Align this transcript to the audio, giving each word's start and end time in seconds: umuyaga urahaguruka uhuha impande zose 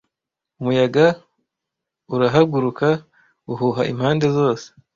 umuyaga 0.59 1.05
urahaguruka 2.13 2.87
uhuha 3.51 3.81
impande 3.91 4.25
zose 4.37 4.65